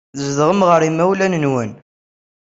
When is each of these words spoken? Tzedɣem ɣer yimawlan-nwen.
Tzedɣem 0.15 0.61
ɣer 0.69 0.81
yimawlan-nwen. 0.83 1.71